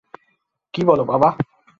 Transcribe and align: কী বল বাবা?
কী 0.73 0.81
বল 0.87 0.99
বাবা? 1.03 1.29